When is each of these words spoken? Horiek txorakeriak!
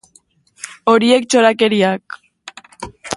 Horiek 0.93 1.29
txorakeriak! 1.33 2.17